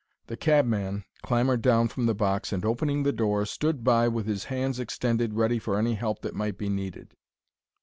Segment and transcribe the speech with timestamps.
[0.25, 4.45] The cabman clambered down from the box and, opening the door, stood by with his
[4.45, 7.15] hands extended ready for any help that might be needed.